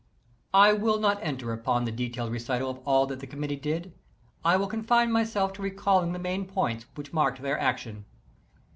I 0.55 0.73
will 0.73 0.99
not 0.99 1.19
enter 1.21 1.53
upon 1.53 1.85
the 1.85 1.91
detailed 1.91 2.31
recital 2.31 2.71
of 2.71 2.79
all 2.87 3.05
that 3.05 3.19
the 3.19 3.27
committee 3.27 3.55
did; 3.55 3.93
I 4.43 4.57
will 4.57 4.65
confine 4.65 5.11
myself 5.11 5.53
to 5.53 5.61
recalling 5.61 6.11
the 6.11 6.17
main 6.17 6.47
points 6.47 6.87
which 6.95 7.13
marked 7.13 7.43
their 7.43 7.59
action. 7.59 8.05